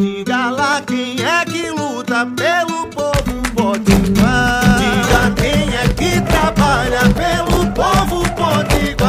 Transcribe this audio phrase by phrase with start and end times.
[0.00, 4.78] Diga lá quem é que luta pelo povo potiguar.
[4.78, 9.04] Diga quem é que trabalha pelo povo potiguar.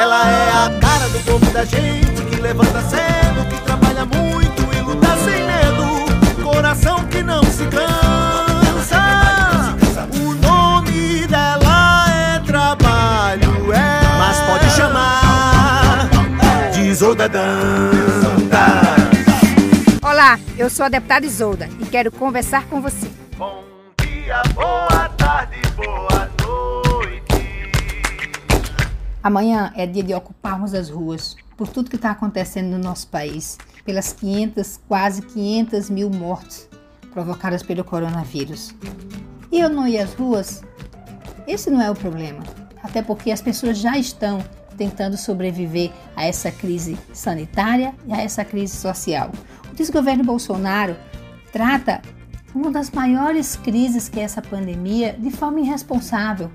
[0.00, 4.80] Ela é a cara do povo da gente que levanta cedo, que trabalha muito e
[4.80, 6.06] luta sem medo.
[6.42, 9.04] Coração que não se cansa.
[10.22, 14.00] O nome dela é trabalho, é.
[14.18, 16.08] Mas pode chamar
[16.72, 16.94] de
[17.28, 17.93] Dantas.
[20.34, 23.08] Olá, eu sou a deputada Isolda e quero conversar com você.
[23.36, 23.62] Bom
[24.00, 27.22] dia, boa tarde, boa noite.
[29.22, 33.58] Amanhã é dia de ocuparmos as ruas por tudo que está acontecendo no nosso país,
[33.84, 36.68] pelas 500, quase 500 mil mortes
[37.12, 38.74] provocadas pelo coronavírus.
[39.52, 40.64] E eu não ir às ruas?
[41.46, 42.42] Esse não é o problema,
[42.82, 48.44] até porque as pessoas já estão tentando sobreviver a essa crise sanitária e a essa
[48.44, 49.30] crise social.
[49.70, 50.96] O desgoverno Bolsonaro
[51.52, 52.02] trata
[52.54, 56.50] uma das maiores crises que é essa pandemia de forma irresponsável.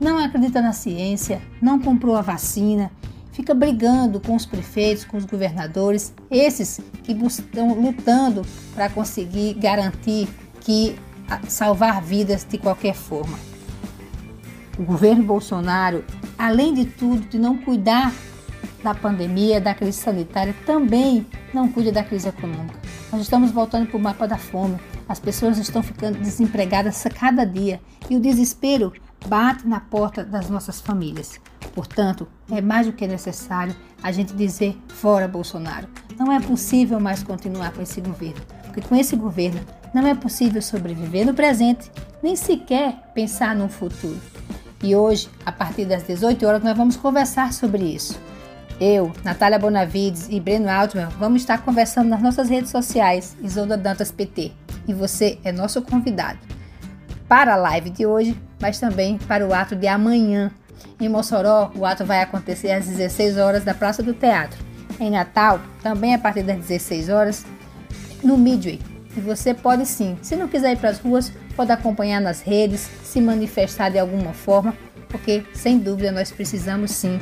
[0.00, 2.90] Não acredita na ciência, não comprou a vacina,
[3.32, 8.42] fica brigando com os prefeitos, com os governadores, esses que estão lutando
[8.74, 10.28] para conseguir garantir
[10.60, 10.96] que
[11.48, 13.38] salvar vidas de qualquer forma.
[14.78, 16.04] O governo Bolsonaro
[16.38, 18.12] além de tudo, de não cuidar
[18.82, 22.78] da pandemia, da crise sanitária, também não cuida da crise econômica.
[23.10, 24.78] Nós estamos voltando para o mapa da fome.
[25.08, 28.92] As pessoas estão ficando desempregadas a cada dia e o desespero
[29.26, 31.40] bate na porta das nossas famílias.
[31.74, 35.88] Portanto, é mais do que necessário a gente dizer fora Bolsonaro.
[36.18, 39.60] Não é possível mais continuar com esse governo, porque com esse governo
[39.94, 41.90] não é possível sobreviver no presente,
[42.22, 44.20] nem sequer pensar no futuro.
[44.84, 48.20] E hoje, a partir das 18 horas, nós vamos conversar sobre isso.
[48.78, 54.12] Eu, Natália Bonavides e Breno Altman vamos estar conversando nas nossas redes sociais, Isolda Dantas
[54.12, 54.52] PT.
[54.86, 56.38] E você é nosso convidado
[57.26, 60.50] para a live de hoje, mas também para o ato de amanhã.
[61.00, 64.62] Em Mossoró, o ato vai acontecer às 16 horas da Praça do Teatro.
[65.00, 67.46] Em Natal, também a partir das 16 horas,
[68.22, 68.78] no Midway.
[69.16, 72.88] E você pode sim, se não quiser ir para as ruas, pode acompanhar nas redes,
[73.04, 74.74] se manifestar de alguma forma,
[75.08, 77.20] porque sem dúvida nós precisamos sim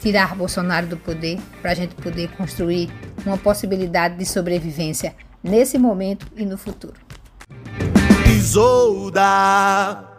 [0.00, 2.90] tirar Bolsonaro do poder para a gente poder construir
[3.24, 6.94] uma possibilidade de sobrevivência nesse momento e no futuro.
[8.26, 10.11] Isolda.